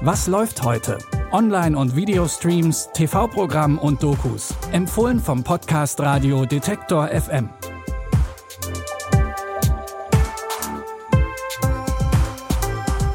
Was 0.00 0.26
läuft 0.26 0.62
heute? 0.62 0.98
Online- 1.32 1.76
und 1.76 1.94
Videostreams, 1.94 2.88
TV-Programm 2.94 3.78
und 3.78 4.02
Dokus. 4.02 4.54
Empfohlen 4.72 5.20
vom 5.20 5.44
Podcast 5.44 6.00
Radio 6.00 6.46
Detektor 6.46 7.08
FM. 7.08 7.50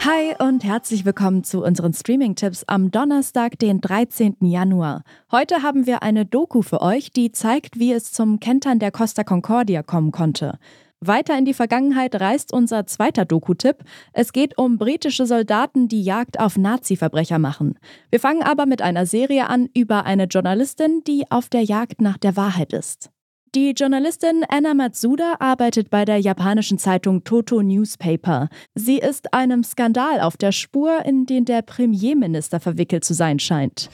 Hi 0.00 0.34
und 0.38 0.64
herzlich 0.64 1.04
willkommen 1.04 1.44
zu 1.44 1.62
unseren 1.62 1.92
Streaming-Tipps 1.92 2.64
am 2.66 2.90
Donnerstag, 2.90 3.58
den 3.58 3.80
13. 3.80 4.38
Januar. 4.40 5.04
Heute 5.30 5.62
haben 5.62 5.86
wir 5.86 6.02
eine 6.02 6.26
Doku 6.26 6.62
für 6.62 6.80
euch, 6.80 7.12
die 7.12 7.30
zeigt, 7.30 7.78
wie 7.78 7.92
es 7.92 8.10
zum 8.10 8.40
Kentern 8.40 8.78
der 8.78 8.90
Costa 8.90 9.22
Concordia 9.22 9.82
kommen 9.82 10.10
konnte. 10.10 10.58
Weiter 11.02 11.38
in 11.38 11.46
die 11.46 11.54
Vergangenheit 11.54 12.20
reist 12.20 12.52
unser 12.52 12.86
zweiter 12.86 13.24
Doku-Tipp. 13.24 13.76
Es 14.12 14.34
geht 14.34 14.58
um 14.58 14.76
britische 14.76 15.24
Soldaten, 15.24 15.88
die 15.88 16.02
Jagd 16.02 16.38
auf 16.38 16.58
Nazi-Verbrecher 16.58 17.38
machen. 17.38 17.78
Wir 18.10 18.20
fangen 18.20 18.42
aber 18.42 18.66
mit 18.66 18.82
einer 18.82 19.06
Serie 19.06 19.48
an 19.48 19.70
über 19.74 20.04
eine 20.04 20.24
Journalistin, 20.24 21.02
die 21.06 21.24
auf 21.30 21.48
der 21.48 21.62
Jagd 21.62 22.02
nach 22.02 22.18
der 22.18 22.36
Wahrheit 22.36 22.74
ist. 22.74 23.10
Die 23.54 23.70
Journalistin 23.70 24.44
Anna 24.48 24.74
Matsuda 24.74 25.36
arbeitet 25.40 25.88
bei 25.88 26.04
der 26.04 26.18
japanischen 26.18 26.78
Zeitung 26.78 27.24
Toto 27.24 27.62
Newspaper. 27.62 28.48
Sie 28.74 28.98
ist 28.98 29.32
einem 29.32 29.64
Skandal 29.64 30.20
auf 30.20 30.36
der 30.36 30.52
Spur, 30.52 31.04
in 31.04 31.24
den 31.24 31.46
der 31.46 31.62
Premierminister 31.62 32.60
verwickelt 32.60 33.04
zu 33.04 33.14
sein 33.14 33.38
scheint. 33.38 33.88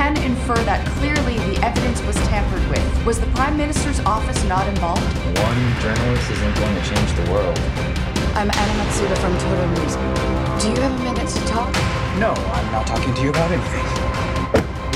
Can 0.00 0.16
infer 0.24 0.56
that 0.64 0.80
clearly 0.96 1.36
the 1.52 1.60
evidence 1.60 2.00
was 2.08 2.16
tampered 2.32 2.64
with. 2.72 2.80
Was 3.04 3.20
the 3.20 3.28
Prime 3.36 3.54
Minister's 3.54 4.00
office 4.08 4.40
not 4.44 4.66
involved? 4.66 5.04
One 5.36 5.60
journalist 5.84 6.24
isn't 6.24 6.54
going 6.56 6.72
to 6.72 6.84
change 6.88 7.10
the 7.20 7.26
world. 7.28 7.52
I'm 8.32 8.48
Anna 8.48 8.74
Matsuda 8.80 9.12
from 9.20 9.36
Toto 9.36 9.66
News. 9.76 10.00
Do 10.56 10.72
you 10.72 10.80
have 10.80 10.96
a 10.96 11.04
minute 11.04 11.28
to 11.28 11.40
talk? 11.52 11.68
No, 12.16 12.32
I'm 12.32 12.68
not 12.72 12.86
talking 12.86 13.12
to 13.12 13.20
you 13.20 13.28
about 13.28 13.52
anything. 13.52 13.84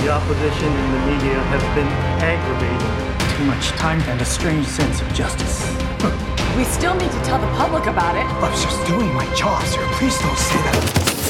The 0.01 0.09
opposition 0.09 0.73
and 0.73 0.89
the 0.97 1.03
media 1.13 1.37
have 1.53 1.65
been 1.77 1.93
aggravating. 2.25 2.93
Too 3.37 3.45
much 3.45 3.77
time 3.77 4.01
and 4.09 4.19
a 4.23 4.25
strange 4.25 4.65
sense 4.65 5.03
of 5.03 5.13
justice. 5.13 5.69
We 6.57 6.65
still 6.65 6.95
need 6.95 7.13
to 7.13 7.23
tell 7.29 7.39
the 7.39 7.53
public 7.61 7.85
about 7.93 8.17
it. 8.17 8.25
I 8.25 8.49
was 8.49 8.57
just 8.57 8.81
doing 8.89 9.13
my 9.13 9.29
job, 9.37 9.61
sir. 9.69 9.85
Please 10.01 10.17
don't 10.17 10.39
say 10.39 10.57
that. 10.65 11.24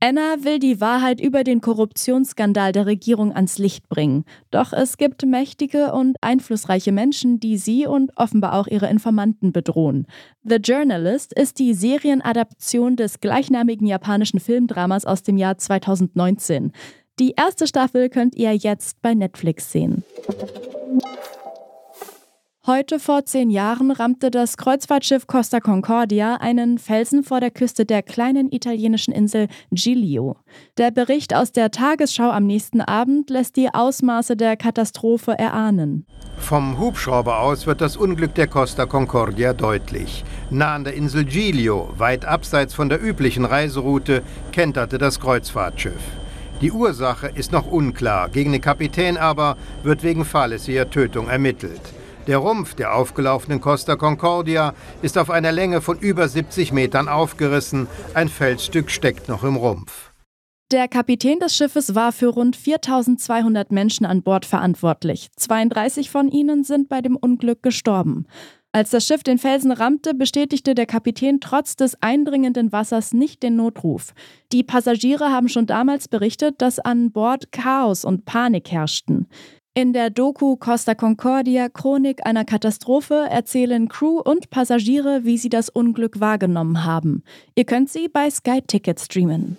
Anna 0.00 0.36
will 0.44 0.60
die 0.60 0.80
Wahrheit 0.80 1.20
über 1.20 1.42
den 1.42 1.60
Korruptionsskandal 1.60 2.70
der 2.70 2.86
Regierung 2.86 3.34
ans 3.34 3.58
Licht 3.58 3.88
bringen. 3.88 4.24
Doch 4.52 4.72
es 4.72 4.96
gibt 4.96 5.26
mächtige 5.26 5.92
und 5.92 6.16
einflussreiche 6.20 6.92
Menschen, 6.92 7.40
die 7.40 7.58
sie 7.58 7.84
und 7.84 8.12
offenbar 8.16 8.54
auch 8.54 8.68
ihre 8.68 8.88
Informanten 8.88 9.50
bedrohen. 9.50 10.06
The 10.44 10.56
Journalist 10.56 11.32
ist 11.32 11.58
die 11.58 11.74
Serienadaption 11.74 12.94
des 12.94 13.18
gleichnamigen 13.18 13.88
japanischen 13.88 14.38
Filmdramas 14.38 15.04
aus 15.04 15.24
dem 15.24 15.36
Jahr 15.36 15.58
2019. 15.58 16.70
Die 17.18 17.32
erste 17.32 17.66
Staffel 17.66 18.08
könnt 18.08 18.36
ihr 18.36 18.54
jetzt 18.54 19.02
bei 19.02 19.14
Netflix 19.14 19.72
sehen. 19.72 20.04
Heute 22.68 23.00
vor 23.00 23.24
zehn 23.24 23.48
Jahren 23.48 23.90
rammte 23.90 24.30
das 24.30 24.58
Kreuzfahrtschiff 24.58 25.26
Costa 25.26 25.58
Concordia 25.58 26.34
einen 26.34 26.76
Felsen 26.76 27.24
vor 27.24 27.40
der 27.40 27.50
Küste 27.50 27.86
der 27.86 28.02
kleinen 28.02 28.52
italienischen 28.52 29.10
Insel 29.14 29.48
Giglio. 29.70 30.36
Der 30.76 30.90
Bericht 30.90 31.34
aus 31.34 31.50
der 31.50 31.70
Tagesschau 31.70 32.28
am 32.28 32.44
nächsten 32.44 32.82
Abend 32.82 33.30
lässt 33.30 33.56
die 33.56 33.72
Ausmaße 33.72 34.36
der 34.36 34.58
Katastrophe 34.58 35.32
erahnen. 35.38 36.04
Vom 36.36 36.78
Hubschrauber 36.78 37.40
aus 37.40 37.66
wird 37.66 37.80
das 37.80 37.96
Unglück 37.96 38.34
der 38.34 38.48
Costa 38.48 38.84
Concordia 38.84 39.54
deutlich. 39.54 40.22
Nah 40.50 40.74
an 40.74 40.84
der 40.84 40.92
Insel 40.92 41.24
Giglio, 41.24 41.88
weit 41.96 42.26
abseits 42.26 42.74
von 42.74 42.90
der 42.90 43.02
üblichen 43.02 43.46
Reiseroute, 43.46 44.22
kenterte 44.52 44.98
das 44.98 45.20
Kreuzfahrtschiff. 45.20 46.02
Die 46.60 46.72
Ursache 46.72 47.28
ist 47.34 47.50
noch 47.50 47.66
unklar, 47.66 48.28
gegen 48.28 48.52
den 48.52 48.60
Kapitän 48.60 49.16
aber 49.16 49.56
wird 49.84 50.02
wegen 50.02 50.26
fahrlässiger 50.26 50.90
Tötung 50.90 51.28
ermittelt. 51.28 51.80
Der 52.28 52.36
Rumpf 52.36 52.74
der 52.74 52.94
aufgelaufenen 52.94 53.62
Costa 53.62 53.96
Concordia 53.96 54.74
ist 55.00 55.16
auf 55.16 55.30
einer 55.30 55.50
Länge 55.50 55.80
von 55.80 55.98
über 55.98 56.28
70 56.28 56.72
Metern 56.72 57.08
aufgerissen. 57.08 57.88
Ein 58.12 58.28
Felsstück 58.28 58.90
steckt 58.90 59.30
noch 59.30 59.44
im 59.44 59.56
Rumpf. 59.56 60.12
Der 60.70 60.88
Kapitän 60.88 61.38
des 61.38 61.56
Schiffes 61.56 61.94
war 61.94 62.12
für 62.12 62.26
rund 62.26 62.54
4200 62.54 63.72
Menschen 63.72 64.04
an 64.04 64.22
Bord 64.22 64.44
verantwortlich. 64.44 65.30
32 65.36 66.10
von 66.10 66.28
ihnen 66.28 66.64
sind 66.64 66.90
bei 66.90 67.00
dem 67.00 67.16
Unglück 67.16 67.62
gestorben. 67.62 68.26
Als 68.72 68.90
das 68.90 69.06
Schiff 69.06 69.22
den 69.22 69.38
Felsen 69.38 69.72
rammte, 69.72 70.12
bestätigte 70.12 70.74
der 70.74 70.84
Kapitän 70.84 71.40
trotz 71.40 71.76
des 71.76 71.96
eindringenden 72.02 72.70
Wassers 72.70 73.14
nicht 73.14 73.42
den 73.42 73.56
Notruf. 73.56 74.12
Die 74.52 74.62
Passagiere 74.62 75.32
haben 75.32 75.48
schon 75.48 75.64
damals 75.64 76.08
berichtet, 76.08 76.60
dass 76.60 76.78
an 76.78 77.10
Bord 77.10 77.50
Chaos 77.50 78.04
und 78.04 78.26
Panik 78.26 78.70
herrschten. 78.70 79.28
In 79.78 79.92
der 79.92 80.10
Doku 80.10 80.56
Costa 80.56 80.96
Concordia 80.96 81.68
Chronik 81.68 82.26
einer 82.26 82.44
Katastrophe 82.44 83.28
erzählen 83.30 83.86
Crew 83.86 84.18
und 84.18 84.50
Passagiere, 84.50 85.20
wie 85.22 85.38
sie 85.38 85.50
das 85.50 85.68
Unglück 85.68 86.18
wahrgenommen 86.18 86.84
haben. 86.84 87.22
Ihr 87.54 87.62
könnt 87.62 87.88
sie 87.88 88.08
bei 88.08 88.28
Sky 88.28 88.60
Ticket 88.60 88.98
streamen. 88.98 89.56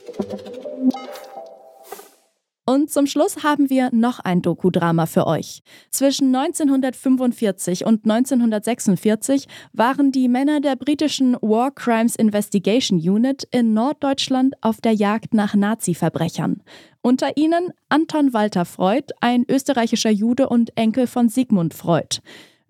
Und 2.70 2.92
zum 2.92 3.08
Schluss 3.08 3.42
haben 3.42 3.72
wir 3.72 3.90
noch 3.92 4.20
ein 4.20 4.44
Dokudrama 4.44 5.08
für 5.08 5.26
euch. 5.26 5.64
Zwischen 5.90 6.36
1945 6.36 7.84
und 7.84 8.06
1946 8.06 9.48
waren 9.74 10.12
die 10.12 10.28
Männer 10.28 10.62
der 10.62 10.76
britischen 10.76 11.36
War 11.42 11.72
Crimes 11.72 12.16
Investigation 12.16 13.00
Unit 13.00 13.48
in 13.50 13.74
Norddeutschland 13.74 14.54
auf 14.62 14.82
der 14.82 14.94
Jagd 14.94 15.34
nach 15.34 15.56
Nazi-Verbrechern. 15.56 16.62
Unter 17.02 17.38
ihnen 17.38 17.74
Anton 17.90 18.34
Walter 18.34 18.66
Freud, 18.66 19.16
ein 19.20 19.46
österreichischer 19.50 20.12
Jude 20.12 20.48
und 20.48 20.78
Enkel 20.78 21.08
von 21.08 21.28
Sigmund 21.28 21.74
Freud. 21.74 22.20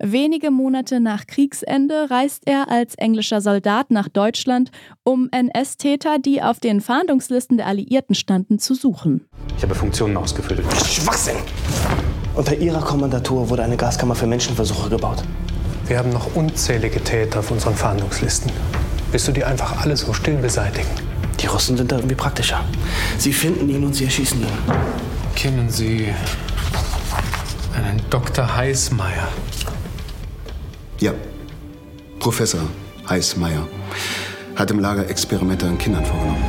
Wenige 0.02 0.50
Monate 0.50 0.98
nach 0.98 1.26
Kriegsende 1.26 2.10
reist 2.10 2.44
er 2.46 2.70
als 2.70 2.94
englischer 2.94 3.42
Soldat 3.42 3.90
nach 3.90 4.08
Deutschland, 4.08 4.70
um 5.04 5.28
NS-Täter, 5.30 6.18
die 6.18 6.40
auf 6.42 6.58
den 6.58 6.80
Fahndungslisten 6.80 7.58
der 7.58 7.66
Alliierten 7.66 8.14
standen, 8.14 8.58
zu 8.58 8.74
suchen. 8.74 9.26
Ich 9.58 9.62
habe 9.62 9.74
Funktionen 9.74 10.16
ausgefüllt. 10.16 10.62
Schwachsinn! 10.86 11.36
Unter 12.34 12.56
Ihrer 12.56 12.80
Kommandatur 12.80 13.50
wurde 13.50 13.62
eine 13.62 13.76
Gaskammer 13.76 14.14
für 14.14 14.26
Menschenversuche 14.26 14.88
gebaut. 14.88 15.22
Wir 15.86 15.98
haben 15.98 16.08
noch 16.08 16.34
unzählige 16.34 17.04
Täter 17.04 17.40
auf 17.40 17.50
unseren 17.50 17.74
Fahndungslisten. 17.74 18.50
Willst 19.10 19.28
du 19.28 19.32
die 19.32 19.44
einfach 19.44 19.82
alle 19.82 19.98
so 19.98 20.14
still 20.14 20.36
beseitigen? 20.36 20.88
Die 21.40 21.46
Russen 21.46 21.76
sind 21.76 21.92
da 21.92 21.96
irgendwie 21.96 22.14
praktischer. 22.14 22.64
Sie 23.18 23.34
finden 23.34 23.68
ihn 23.68 23.84
und 23.84 23.94
sie 23.94 24.04
erschießen 24.04 24.40
ihn. 24.40 24.46
Kennen 25.36 25.68
Sie 25.68 26.08
einen 27.76 28.00
Dr. 28.08 28.56
Heißmeier? 28.56 29.28
Ja. 31.00 31.14
Professor 32.18 32.60
Heißmeier 33.08 33.66
hat 34.54 34.70
im 34.70 34.78
Lager 34.78 35.08
Experimente 35.08 35.66
an 35.66 35.78
Kindern 35.78 36.04
vorgenommen. 36.04 36.44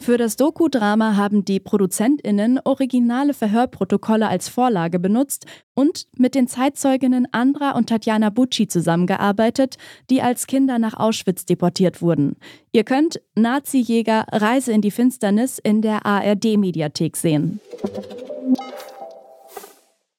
Für 0.00 0.16
das 0.16 0.34
Doku-Drama 0.34 1.14
haben 1.14 1.44
die 1.44 1.60
ProduzentInnen 1.60 2.58
originale 2.64 3.32
Verhörprotokolle 3.32 4.26
als 4.26 4.48
Vorlage 4.48 4.98
benutzt 4.98 5.46
und 5.74 6.08
mit 6.16 6.34
den 6.34 6.48
Zeitzeuginnen 6.48 7.28
Andra 7.30 7.72
und 7.72 7.90
Tatjana 7.90 8.30
Bucci 8.30 8.66
zusammengearbeitet, 8.66 9.76
die 10.08 10.22
als 10.22 10.48
Kinder 10.48 10.80
nach 10.80 10.94
Auschwitz 10.94 11.44
deportiert 11.44 12.02
wurden. 12.02 12.36
Ihr 12.72 12.82
könnt 12.82 13.20
Nazi-Jäger 13.36 14.24
Reise 14.32 14.72
in 14.72 14.80
die 14.80 14.90
Finsternis 14.90 15.60
in 15.60 15.82
der 15.82 16.04
ARD-Mediathek 16.04 17.16
sehen. 17.16 17.60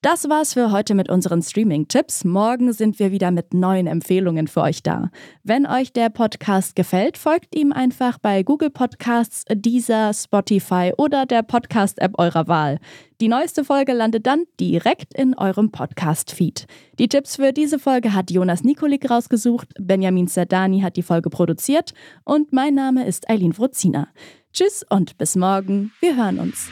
Das 0.04 0.28
war's 0.30 0.56
für 0.56 0.72
heute 0.72 0.96
mit 0.96 1.10
unseren 1.10 1.44
Streaming-Tipps. 1.44 2.24
Morgen 2.26 2.74
sind 2.74 2.98
wir 2.98 3.12
wieder 3.12 3.30
mit 3.30 3.54
neuen 3.54 3.86
Empfehlungen 3.86 4.48
für 4.48 4.62
euch 4.62 4.82
da. 4.82 5.12
Wenn 5.44 5.68
euch 5.68 5.94
der 5.94 6.10
Podcast 6.10 6.76
gefällt, 6.76 7.20
folgt 7.20 7.56
ihm 7.56 7.72
einfach 7.72 8.18
bei 8.18 8.42
Google 8.42 8.72
Podcasts, 8.72 9.46
Deezer, 9.48 10.12
Spotify 10.12 10.92
oder 10.98 11.28
der 11.28 11.44
Podcast-App 11.44 12.18
eurer 12.18 12.48
Wahl. 12.48 12.80
Die 13.20 13.28
neueste 13.28 13.64
Folge 13.64 13.94
landet 13.94 14.26
dann 14.26 14.46
direkt 14.60 15.14
in 15.14 15.38
eurem 15.38 15.72
Podcast-Feed. 15.72 16.66
Die 16.98 17.08
Tipps 17.08 17.36
für 17.36 17.54
diese 17.54 17.78
Folge 17.78 18.16
hat 18.16 18.32
Jonas 18.32 18.64
Nikolik 18.64 19.08
rausgesucht, 19.08 19.68
Benjamin 19.80 20.28
Zerdani 20.28 20.82
hat 20.82 20.98
die 20.98 21.04
Folge 21.04 21.30
produziert 21.30 21.94
und 22.24 22.52
mein 22.52 22.74
Name 22.74 23.06
ist 23.06 23.30
Eileen 23.30 23.56
Wrozina. 23.56 24.08
Tschüss 24.52 24.84
und 24.90 25.20
bis 25.20 25.36
morgen. 25.36 25.92
Wir 26.00 26.16
hören 26.18 26.40
uns. 26.40 26.72